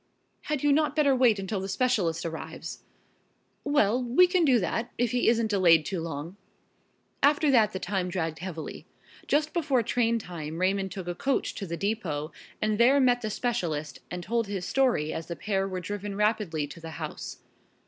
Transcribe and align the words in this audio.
"Had 0.45 0.63
you 0.63 0.73
not 0.73 0.95
better 0.95 1.15
wait 1.15 1.37
until 1.37 1.59
the 1.59 1.67
specialist 1.69 2.25
arrives?" 2.25 2.81
"Well, 3.63 4.01
we 4.03 4.25
can 4.25 4.43
do 4.43 4.57
that 4.59 4.91
if 4.97 5.11
he 5.11 5.27
isn't 5.27 5.45
delayed 5.51 5.85
too 5.85 6.01
long." 6.01 6.37
After 7.21 7.51
that 7.51 7.71
the 7.71 7.77
time 7.77 8.09
dragged 8.09 8.39
heavily. 8.39 8.87
Just 9.27 9.53
before 9.53 9.83
train 9.83 10.17
time 10.17 10.57
Raymond 10.57 10.91
took 10.91 11.07
a 11.07 11.13
coach 11.13 11.53
to 11.53 11.67
the 11.67 11.77
depot 11.77 12.31
and 12.63 12.79
there 12.79 12.99
met 12.99 13.21
the 13.21 13.29
specialist 13.29 13.99
and 14.09 14.23
told 14.23 14.47
his 14.47 14.65
story 14.67 15.13
as 15.13 15.27
the 15.27 15.35
pair 15.35 15.67
were 15.67 15.79
driven 15.79 16.15
rapidly 16.15 16.65
to 16.65 16.79
the 16.79 16.91
house. 16.97 17.43